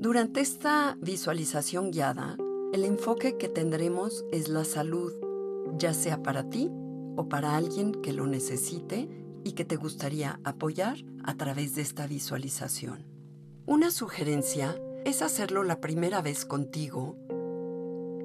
Durante 0.00 0.40
esta 0.40 0.98
visualización 1.00 1.92
guiada, 1.92 2.36
el 2.72 2.84
enfoque 2.84 3.38
que 3.38 3.48
tendremos 3.48 4.24
es 4.32 4.48
la 4.48 4.64
salud, 4.64 5.12
ya 5.78 5.94
sea 5.94 6.20
para 6.20 6.50
ti 6.50 6.68
o 7.16 7.28
para 7.28 7.56
alguien 7.56 7.92
que 7.92 8.12
lo 8.12 8.26
necesite 8.26 9.23
y 9.44 9.52
que 9.52 9.64
te 9.64 9.76
gustaría 9.76 10.40
apoyar 10.42 10.96
a 11.22 11.36
través 11.36 11.74
de 11.74 11.82
esta 11.82 12.06
visualización. 12.06 13.04
Una 13.66 13.90
sugerencia 13.90 14.80
es 15.04 15.22
hacerlo 15.22 15.62
la 15.62 15.80
primera 15.80 16.22
vez 16.22 16.44
contigo 16.44 17.16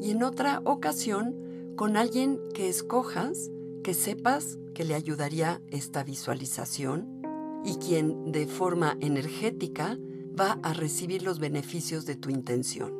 y 0.02 0.12
en 0.12 0.24
otra 0.24 0.62
ocasión 0.64 1.36
con 1.76 1.98
alguien 1.98 2.40
que 2.54 2.70
escojas, 2.70 3.52
que 3.84 3.94
sepas 3.94 4.58
que 4.74 4.86
le 4.86 4.96
ayudaría 4.96 5.62
esta 5.70 6.04
visualización 6.04 7.22
y 7.64 7.76
quien 7.76 8.32
de 8.32 8.48
forma 8.48 8.98
energética 9.02 9.98
va 10.40 10.58
a 10.64 10.74
recibir 10.74 11.24
los 11.24 11.40
beneficios 11.40 12.06
de 12.06 12.16
tu 12.16 12.30
intención. 12.30 12.94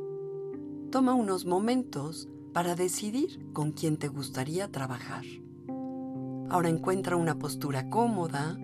Toma 0.92 1.14
unos 1.14 1.46
momentos 1.46 2.28
para 2.54 2.76
decidir 2.76 3.52
con 3.54 3.72
quién 3.72 3.98
te 3.98 4.08
gustaría 4.08 4.70
trabajar. 4.70 5.24
Ahora 6.50 6.70
encuentra 6.70 7.16
una 7.16 7.38
postura 7.38 7.92
cómoda. 7.92 8.58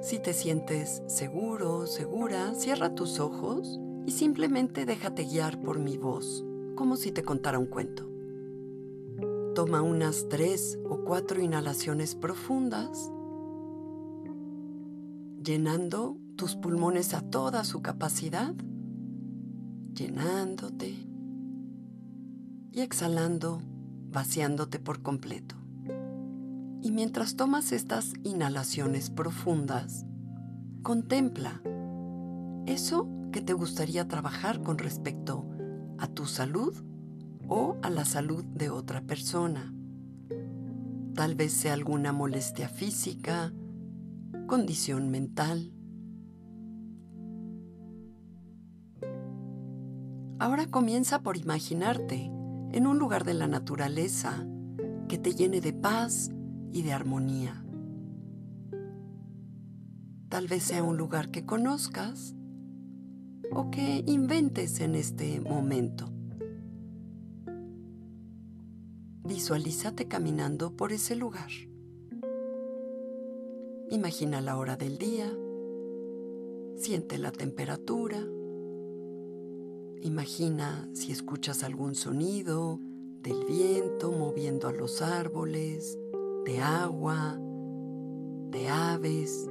Si 0.00 0.18
te 0.18 0.32
sientes 0.32 1.02
seguro, 1.06 1.86
segura, 1.86 2.54
cierra 2.54 2.94
tus 2.94 3.20
ojos 3.20 3.78
y 4.06 4.12
simplemente 4.12 4.86
déjate 4.86 5.24
guiar 5.24 5.60
por 5.60 5.78
mi 5.78 5.98
voz, 5.98 6.44
como 6.76 6.96
si 6.96 7.12
te 7.12 7.22
contara 7.22 7.58
un 7.58 7.66
cuento. 7.66 8.08
Toma 9.54 9.82
unas 9.82 10.28
tres 10.30 10.78
o 10.88 11.04
cuatro 11.04 11.42
inhalaciones 11.42 12.14
profundas, 12.14 13.12
llenando 15.42 16.16
tus 16.36 16.56
pulmones 16.56 17.12
a 17.12 17.20
toda 17.20 17.64
su 17.64 17.82
capacidad, 17.82 18.54
llenándote 19.92 20.94
y 22.72 22.80
exhalando, 22.80 23.60
vaciándote 24.10 24.78
por 24.78 25.02
completo. 25.02 25.59
Y 26.82 26.92
mientras 26.92 27.36
tomas 27.36 27.72
estas 27.72 28.14
inhalaciones 28.24 29.10
profundas, 29.10 30.06
contempla 30.82 31.60
eso 32.66 33.08
que 33.32 33.42
te 33.42 33.52
gustaría 33.52 34.08
trabajar 34.08 34.62
con 34.62 34.78
respecto 34.78 35.46
a 35.98 36.06
tu 36.06 36.26
salud 36.26 36.74
o 37.48 37.76
a 37.82 37.90
la 37.90 38.04
salud 38.04 38.44
de 38.44 38.70
otra 38.70 39.02
persona. 39.02 39.74
Tal 41.14 41.34
vez 41.34 41.52
sea 41.52 41.74
alguna 41.74 42.12
molestia 42.12 42.68
física, 42.68 43.52
condición 44.46 45.10
mental. 45.10 45.72
Ahora 50.38 50.66
comienza 50.66 51.22
por 51.22 51.36
imaginarte 51.36 52.30
en 52.72 52.86
un 52.86 52.98
lugar 52.98 53.24
de 53.24 53.34
la 53.34 53.46
naturaleza 53.46 54.46
que 55.08 55.18
te 55.18 55.34
llene 55.34 55.60
de 55.60 55.74
paz 55.74 56.30
y 56.72 56.82
de 56.82 56.92
armonía. 56.92 57.64
Tal 60.28 60.46
vez 60.46 60.62
sea 60.62 60.82
un 60.82 60.96
lugar 60.96 61.30
que 61.30 61.44
conozcas 61.44 62.34
o 63.50 63.70
que 63.70 64.04
inventes 64.06 64.80
en 64.80 64.94
este 64.94 65.40
momento. 65.40 66.12
Visualízate 69.24 70.06
caminando 70.08 70.76
por 70.76 70.92
ese 70.92 71.16
lugar. 71.16 71.50
Imagina 73.90 74.40
la 74.40 74.56
hora 74.56 74.76
del 74.76 74.98
día, 74.98 75.30
siente 76.76 77.18
la 77.18 77.32
temperatura, 77.32 78.24
imagina 80.02 80.88
si 80.94 81.12
escuchas 81.12 81.64
algún 81.64 81.94
sonido 81.94 82.78
del 83.22 83.44
viento 83.44 84.12
moviendo 84.12 84.68
a 84.68 84.72
los 84.72 85.02
árboles, 85.02 85.98
de 86.44 86.60
agua, 86.60 87.38
de 88.50 88.68
aves. 88.68 89.48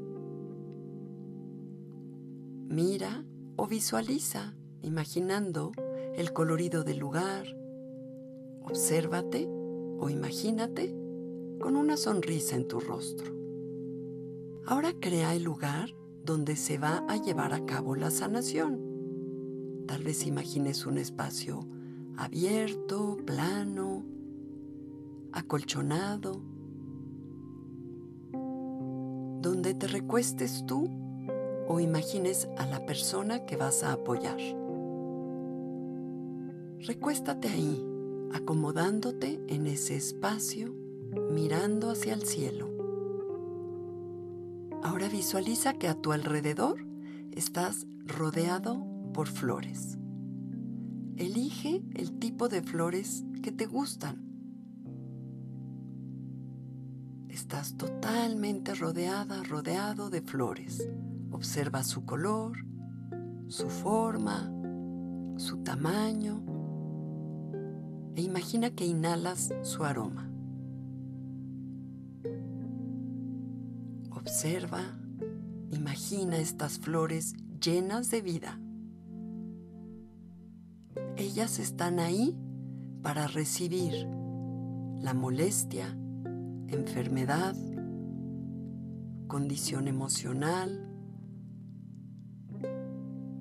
Mira 2.68 3.26
o 3.56 3.68
visualiza, 3.68 4.56
imaginando 4.82 5.72
el 6.16 6.34
colorido 6.34 6.84
del 6.84 6.98
lugar. 6.98 7.46
Obsérvate 8.64 9.48
o 10.00 10.10
imagínate 10.10 10.96
con 11.60 11.76
una 11.76 11.98
sonrisa 11.98 12.56
en 12.56 12.68
tu 12.68 12.80
rostro. 12.80 13.34
Ahora 14.66 14.94
crea 15.00 15.36
el 15.36 15.44
lugar 15.44 15.90
donde 16.24 16.56
se 16.56 16.78
va 16.78 17.04
a 17.08 17.18
llevar 17.18 17.54
a 17.54 17.66
cabo 17.66 17.96
la 17.96 18.12
sanación. 18.12 18.80
Tal 19.88 20.04
vez 20.04 20.26
imagines 20.28 20.86
un 20.86 20.98
espacio 20.98 21.68
abierto, 22.18 23.18
plano, 23.26 24.06
acolchonado, 25.32 26.42
donde 29.42 29.74
te 29.74 29.88
recuestes 29.88 30.66
tú 30.66 30.90
o 31.68 31.80
imagines 31.80 32.50
a 32.58 32.66
la 32.66 32.86
persona 32.86 33.46
que 33.46 33.56
vas 33.56 33.84
a 33.84 33.94
apoyar. 33.94 34.38
Recuéstate 36.80 37.48
ahí, 37.48 37.86
acomodándote 38.34 39.40
en 39.48 39.68
ese 39.68 39.96
espacio, 39.96 40.74
mirando 41.32 41.92
hacia 41.92 42.14
el 42.14 42.24
cielo. 42.24 42.70
Ahora 44.82 45.10
visualiza 45.10 45.74
que 45.74 45.88
a 45.88 45.96
tu 45.96 46.12
alrededor 46.12 46.86
estás 47.34 47.86
rodeado 48.06 48.86
por 49.14 49.28
flores. 49.28 49.98
Elige 51.18 51.84
el 51.96 52.18
tipo 52.18 52.48
de 52.48 52.62
flores 52.62 53.26
que 53.44 53.52
te 53.52 53.66
gustan 53.66 54.29
Estás 57.40 57.78
totalmente 57.78 58.76
rodeada, 58.76 59.42
rodeado 59.44 60.10
de 60.10 60.22
flores. 60.22 60.90
Observa 61.32 61.84
su 61.84 62.04
color, 62.04 62.58
su 63.48 63.70
forma, 63.70 64.52
su 65.38 65.64
tamaño 65.64 66.44
e 68.14 68.22
imagina 68.22 68.72
que 68.72 68.86
inhalas 68.86 69.54
su 69.62 69.86
aroma. 69.86 70.30
Observa, 74.12 75.00
imagina 75.72 76.40
estas 76.40 76.78
flores 76.78 77.36
llenas 77.62 78.12
de 78.12 78.22
vida. 78.22 78.60
Ellas 81.16 81.58
están 81.60 82.00
ahí 82.00 82.38
para 83.02 83.28
recibir 83.28 83.94
la 85.00 85.14
molestia, 85.14 85.98
enfermedad, 86.72 87.56
condición 89.28 89.88
emocional, 89.88 90.88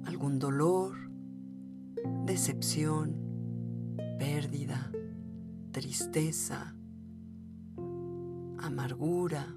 algún 0.05 0.39
dolor, 0.39 0.97
decepción, 2.25 3.17
pérdida, 4.19 4.91
tristeza, 5.73 6.75
amargura 8.59 9.55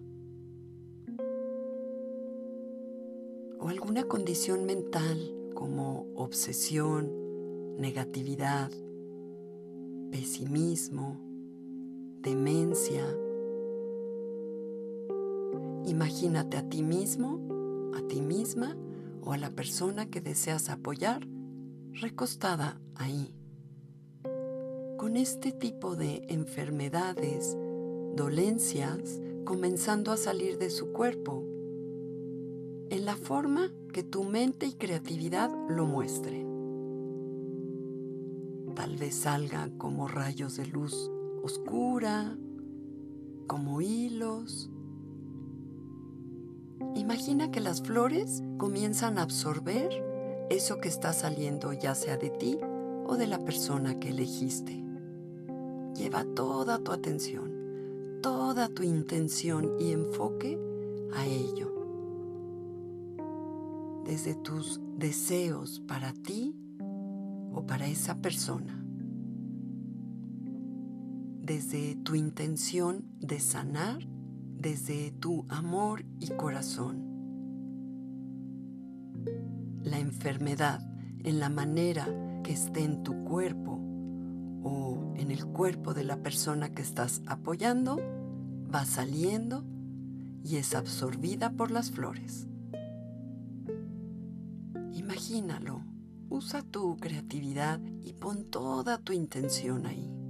o 3.59 3.67
alguna 3.67 4.03
condición 4.03 4.65
mental 4.65 5.17
como 5.53 6.07
obsesión, 6.15 7.12
negatividad, 7.77 8.71
pesimismo, 10.12 11.19
demencia, 12.21 13.06
Imagínate 15.86 16.57
a 16.57 16.69
ti 16.69 16.83
mismo, 16.83 17.39
a 17.95 18.01
ti 18.07 18.22
misma 18.22 18.75
o 19.24 19.33
a 19.33 19.38
la 19.38 19.50
persona 19.50 20.10
que 20.10 20.22
deseas 20.22 20.69
apoyar 20.69 21.28
recostada 21.94 22.80
ahí. 22.95 23.33
Con 24.98 25.18
este 25.18 25.51
tipo 25.51 25.95
de 25.95 26.25
enfermedades, 26.30 27.57
dolencias, 28.16 29.19
comenzando 29.45 30.12
a 30.12 30.18
salir 30.18 30.57
de 30.57 30.69
su 30.69 30.92
cuerpo, 30.92 31.44
en 32.89 33.06
la 33.06 33.16
forma 33.16 33.72
que 33.94 34.04
tu 34.04 34.24
mente 34.24 34.68
y 34.68 34.74
creatividad 34.74 35.50
lo 35.69 35.86
muestren. 35.86 36.48
Tal 38.75 38.98
vez 38.98 39.16
salga 39.16 39.69
como 39.77 40.07
rayos 40.07 40.57
de 40.57 40.66
luz 40.68 41.10
oscura, 41.44 42.38
como 43.48 43.81
hilos. 43.81 44.69
Imagina 46.95 47.51
que 47.51 47.60
las 47.60 47.81
flores 47.81 48.44
comienzan 48.57 49.18
a 49.18 49.24
absorber 49.24 49.89
eso 50.50 50.80
que 50.80 50.89
está 50.89 51.13
saliendo 51.13 51.72
ya 51.74 51.95
sea 51.95 52.18
de 52.18 52.30
ti 52.30 52.60
o 53.06 53.16
de 53.16 53.28
la 53.28 53.39
persona 53.39 54.00
que 54.00 54.10
elegiste. 54.10 54.83
Lleva 55.95 56.25
toda 56.36 56.80
tu 56.80 56.92
atención, 56.92 58.19
toda 58.22 58.69
tu 58.69 58.83
intención 58.83 59.72
y 59.80 59.92
enfoque 59.92 60.60
a 61.13 61.25
ello. 61.25 61.72
Desde 64.06 64.36
tus 64.36 64.81
deseos 64.98 65.81
para 65.88 66.13
ti 66.13 66.56
o 67.54 67.66
para 67.66 67.88
esa 67.88 68.22
persona. 68.22 68.77
Desde 71.42 71.95
tu 71.95 72.16
intención 72.16 73.06
de 73.19 73.39
sanar, 73.39 74.00
desde 74.62 75.12
tu 75.12 75.46
amor 75.50 76.06
y 76.19 76.28
corazón. 76.28 77.02
La 79.81 79.98
enfermedad 79.98 80.88
en 81.24 81.40
la 81.40 81.50
manera 81.50 82.08
que 82.44 82.54
esté 82.54 82.84
en 82.84 83.02
tu 83.02 83.24
cuerpo 83.24 83.80
o 84.63 85.13
en 85.16 85.31
el 85.31 85.48
cuerpo 85.48 85.96
de 85.96 86.04
la 86.04 86.18
persona 86.18 86.69
que 86.69 86.84
estás 86.84 87.24
apoyando 87.25 87.98
va 88.74 88.86
saliendo 88.86 89.63
y 90.44 90.58
es 90.58 90.75
absorbida 90.75 91.52
por 91.54 91.72
las 91.72 91.90
flores. 91.90 92.48
Imagínalo, 94.94 95.81
usa 96.30 96.62
tu 96.62 96.98
creatividad 96.98 97.80
y 98.04 98.13
pon 98.13 98.46
toda 98.46 99.00
tu 99.00 99.12
intención 99.12 99.88
ahí. 99.88 100.20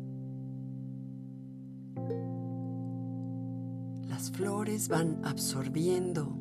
Las 4.21 4.29
flores 4.29 4.87
van 4.87 5.25
absorbiendo 5.25 6.37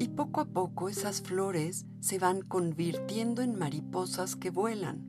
y 0.00 0.08
poco 0.08 0.40
a 0.40 0.46
poco 0.46 0.88
esas 0.88 1.22
flores 1.22 1.86
se 2.00 2.18
van 2.18 2.42
convirtiendo 2.42 3.40
en 3.40 3.56
mariposas 3.56 4.34
que 4.34 4.50
vuelan. 4.50 5.06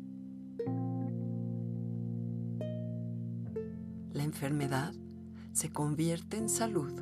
La 4.14 4.22
enfermedad 4.22 4.94
se 5.52 5.72
convierte 5.72 6.38
en 6.38 6.48
salud. 6.48 6.94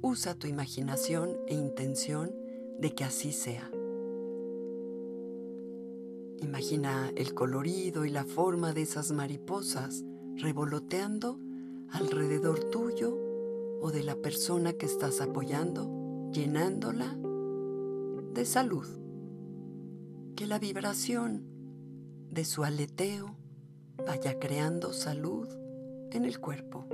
Usa 0.00 0.34
tu 0.34 0.46
imaginación 0.46 1.36
e 1.48 1.54
intención 1.56 2.34
de 2.78 2.94
que 2.94 3.04
así 3.04 3.32
sea. 3.32 3.70
Imagina 6.40 7.12
el 7.14 7.34
colorido 7.34 8.06
y 8.06 8.08
la 8.08 8.24
forma 8.24 8.72
de 8.72 8.80
esas 8.80 9.12
mariposas 9.12 10.02
revoloteando 10.36 11.49
alrededor 11.92 12.64
tuyo 12.70 13.16
o 13.80 13.90
de 13.90 14.02
la 14.02 14.16
persona 14.16 14.72
que 14.74 14.86
estás 14.86 15.20
apoyando 15.20 16.30
llenándola 16.32 17.16
de 18.34 18.44
salud. 18.44 18.86
Que 20.36 20.46
la 20.46 20.58
vibración 20.58 21.42
de 22.30 22.44
su 22.44 22.64
aleteo 22.64 23.36
vaya 24.06 24.38
creando 24.38 24.92
salud 24.92 25.48
en 26.12 26.24
el 26.24 26.40
cuerpo, 26.40 26.86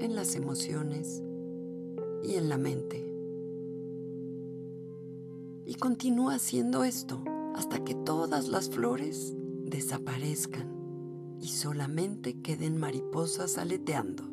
en 0.00 0.14
las 0.14 0.34
emociones 0.34 1.22
y 2.22 2.34
en 2.34 2.48
la 2.48 2.58
mente. 2.58 3.02
Y 5.66 5.74
continúa 5.74 6.34
haciendo 6.34 6.84
esto 6.84 7.22
hasta 7.54 7.82
que 7.84 7.94
todas 7.94 8.48
las 8.48 8.70
flores 8.70 9.34
desaparezcan 9.64 10.75
y 11.40 11.48
solamente 11.48 12.40
queden 12.40 12.78
mariposas 12.78 13.58
aleteando, 13.58 14.24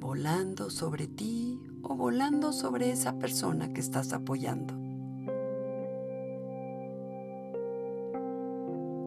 volando 0.00 0.70
sobre 0.70 1.06
ti 1.06 1.60
o 1.82 1.94
volando 1.96 2.52
sobre 2.52 2.90
esa 2.90 3.18
persona 3.18 3.72
que 3.72 3.80
estás 3.80 4.12
apoyando. 4.12 4.74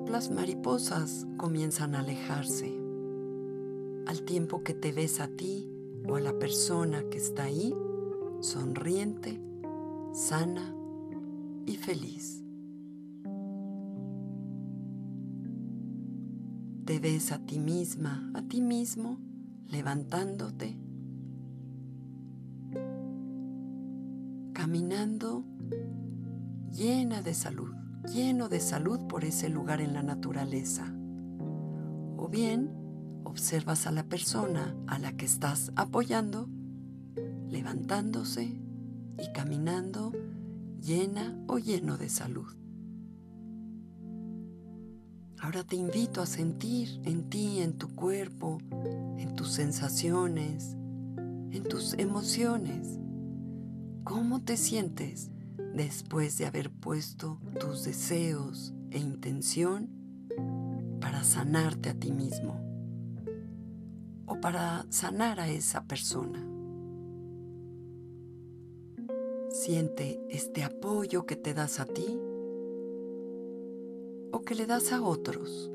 Las 0.10 0.30
mariposas 0.30 1.26
comienzan 1.38 1.96
a 1.96 2.00
alejarse 2.00 2.78
al 4.08 4.24
tiempo 4.24 4.64
que 4.64 4.74
te 4.74 4.92
ves 4.92 5.20
a 5.20 5.28
ti 5.28 5.70
o 6.08 6.16
a 6.16 6.20
la 6.20 6.38
persona 6.38 7.04
que 7.10 7.18
está 7.18 7.44
ahí 7.44 7.74
sonriente, 8.42 9.40
sana 10.12 10.76
y 11.66 11.78
feliz. 11.78 12.41
Te 16.92 17.00
ves 17.00 17.32
a 17.32 17.40
ti 17.40 17.58
misma, 17.58 18.30
a 18.34 18.42
ti 18.42 18.60
mismo, 18.60 19.18
levantándote 19.66 20.78
caminando 24.52 25.46
llena 26.70 27.22
de 27.22 27.34
salud, 27.34 27.74
lleno 28.14 28.50
de 28.50 28.60
salud 28.60 29.08
por 29.08 29.24
ese 29.24 29.48
lugar 29.48 29.80
en 29.80 29.94
la 29.94 30.04
naturaleza. 30.04 30.94
O 32.18 32.28
bien, 32.30 32.70
observas 33.24 33.88
a 33.88 33.92
la 33.92 34.04
persona 34.04 34.76
a 34.88 35.00
la 35.00 35.16
que 35.16 35.24
estás 35.24 35.72
apoyando, 35.78 36.50
levantándose 37.48 38.44
y 39.18 39.32
caminando 39.34 40.12
llena 40.82 41.42
o 41.48 41.58
lleno 41.58 41.98
de 41.98 42.10
salud. 42.10 42.61
Ahora 45.42 45.64
te 45.64 45.76
invito 45.76 46.22
a 46.22 46.26
sentir 46.26 47.02
en 47.04 47.30
ti, 47.30 47.62
en 47.62 47.78
tu 47.78 47.94
cuerpo, 47.94 48.60
en 49.18 49.36
tus 49.36 49.52
sensaciones, 49.52 50.78
en 51.52 51.64
tus 51.64 51.94
emociones, 51.96 53.02
¿Cómo 54.04 54.42
te 54.42 54.58
sientes 54.58 55.30
después 55.76 56.38
de 56.38 56.48
haber 56.48 56.72
puesto 56.72 57.40
tus 57.60 57.84
deseos 57.84 58.74
e 58.90 58.98
intención 58.98 59.90
para 61.00 61.24
sanarte 61.24 61.90
a 61.90 61.94
ti 61.94 62.12
mismo 62.12 62.60
o 64.26 64.42
para 64.42 64.86
sanar 64.90 65.40
a 65.40 65.50
esa 65.50 65.86
persona? 65.86 66.46
Siente 69.52 70.20
este 70.30 70.64
apoyo 70.64 71.26
que 71.28 71.36
te 71.36 71.54
das 71.54 71.80
a 71.80 71.86
ti 71.86 72.20
o 74.32 74.42
que 74.42 74.56
le 74.56 74.66
das 74.66 74.92
a 74.92 75.02
otros. 75.02 75.72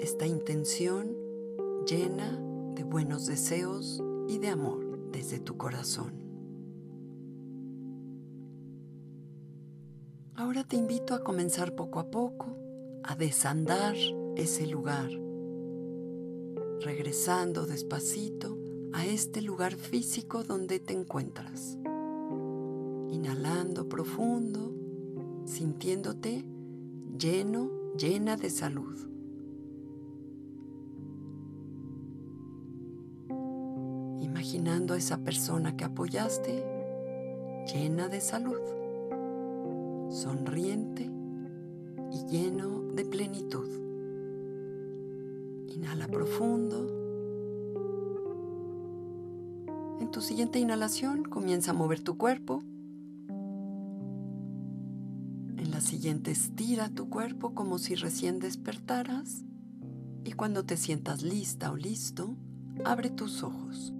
Esta 0.00 0.26
intención 0.26 1.16
llena 1.86 2.40
de 2.74 2.84
buenos 2.84 3.26
deseos 3.26 4.02
y 4.28 4.38
de 4.38 4.48
amor 4.48 5.10
desde 5.12 5.38
tu 5.38 5.56
corazón. 5.56 6.12
Ahora 10.34 10.64
te 10.64 10.76
invito 10.76 11.14
a 11.14 11.22
comenzar 11.22 11.74
poco 11.74 12.00
a 12.00 12.10
poco 12.10 12.56
a 13.02 13.14
desandar 13.14 13.94
ese 14.36 14.66
lugar, 14.66 15.10
regresando 16.80 17.66
despacito 17.66 18.58
a 18.92 19.06
este 19.06 19.42
lugar 19.42 19.74
físico 19.74 20.42
donde 20.42 20.80
te 20.80 20.94
encuentras. 20.94 21.78
Inhalando 23.10 23.88
profundo, 23.88 24.74
sintiéndote 25.44 26.44
lleno, 27.18 27.70
llena 27.96 28.36
de 28.36 28.50
salud. 28.50 29.10
imaginando 34.40 34.94
a 34.94 34.96
esa 34.96 35.18
persona 35.18 35.76
que 35.76 35.84
apoyaste 35.84 36.64
llena 37.72 38.08
de 38.08 38.20
salud, 38.20 38.58
sonriente 40.08 41.10
y 42.10 42.24
lleno 42.26 42.80
de 42.94 43.04
plenitud. 43.04 43.68
Inhala 45.68 46.08
profundo. 46.08 46.86
En 50.00 50.10
tu 50.10 50.20
siguiente 50.20 50.58
inhalación 50.58 51.22
comienza 51.22 51.72
a 51.72 51.74
mover 51.74 52.00
tu 52.00 52.16
cuerpo. 52.16 52.62
Estira 56.08 56.88
tu 56.88 57.10
cuerpo 57.10 57.54
como 57.54 57.78
si 57.78 57.94
recién 57.94 58.38
despertaras. 58.38 59.44
Y 60.24 60.32
cuando 60.32 60.64
te 60.64 60.76
sientas 60.76 61.22
lista 61.22 61.70
o 61.70 61.76
listo, 61.76 62.36
abre 62.84 63.10
tus 63.10 63.42
ojos. 63.42 63.92